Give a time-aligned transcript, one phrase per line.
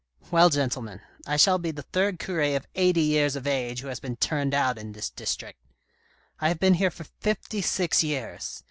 [0.31, 3.99] "Well, gentlemen, I shall be the third cure of eighty years of age who has
[3.99, 5.59] been turned out in this district.
[6.39, 8.59] I have been here for fifty six years.